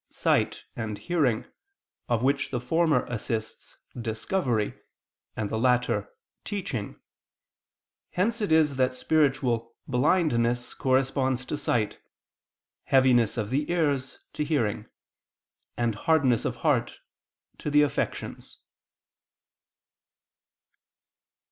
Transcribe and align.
sight 0.09 0.65
and 0.75 0.97
hearing, 0.97 1.45
of 2.09 2.23
which 2.23 2.49
the 2.49 2.59
former 2.59 3.05
assists 3.05 3.77
"discovery," 4.01 4.73
and 5.35 5.51
the 5.51 5.59
latter, 5.59 6.09
"teaching," 6.43 6.99
hence 8.13 8.41
it 8.41 8.51
is 8.51 8.77
that 8.77 8.95
spiritual 8.95 9.75
"blindness" 9.87 10.73
corresponds 10.73 11.45
to 11.45 11.55
sight, 11.55 11.99
"heaviness 12.85 13.37
of 13.37 13.51
the 13.51 13.69
ears" 13.71 14.17
to 14.33 14.43
hearing, 14.43 14.87
and 15.77 15.93
"hardness 15.93 16.45
of 16.45 16.55
heart" 16.65 16.99
to 17.59 17.69
the 17.69 17.83
affections. 17.83 18.57